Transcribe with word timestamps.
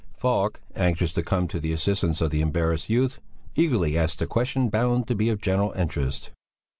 Falk, 0.17 0.59
anxious 0.75 1.13
to 1.13 1.21
come 1.21 1.47
to 1.47 1.59
the 1.59 1.71
assistance 1.71 2.21
of 2.21 2.31
the 2.31 2.41
embarrassed 2.41 2.89
youth, 2.89 3.19
eagerly 3.55 3.95
asked 3.95 4.19
a 4.19 4.25
question 4.25 4.67
bound 4.67 5.07
to 5.07 5.13
be 5.13 5.29
of 5.29 5.39
general 5.39 5.73
interest. 5.73 6.31